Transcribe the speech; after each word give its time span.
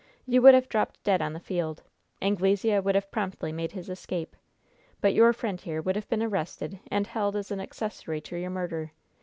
You 0.25 0.41
would 0.41 0.55
have 0.55 0.67
dropped 0.67 1.03
dead 1.03 1.21
on 1.21 1.33
the 1.33 1.39
field. 1.39 1.83
Anglesea 2.23 2.79
would 2.79 2.95
have 2.95 3.11
promptly 3.11 3.51
made 3.51 3.73
his 3.73 3.87
escape. 3.87 4.35
But 4.99 5.13
your 5.13 5.31
friend 5.31 5.61
here 5.61 5.79
would 5.79 5.95
have 5.95 6.09
been 6.09 6.23
arrested 6.23 6.79
and 6.89 7.05
held 7.05 7.35
as 7.35 7.51
an 7.51 7.59
accessory 7.59 8.19
to 8.21 8.35
your 8.35 8.49
murder. 8.49 8.93